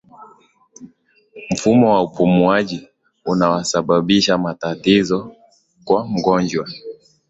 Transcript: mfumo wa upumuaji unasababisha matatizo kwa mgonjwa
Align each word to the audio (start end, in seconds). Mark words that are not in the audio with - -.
mfumo 1.51 1.93
wa 1.93 2.03
upumuaji 2.03 2.87
unasababisha 3.25 4.37
matatizo 4.37 5.35
kwa 5.85 6.07
mgonjwa 6.07 6.67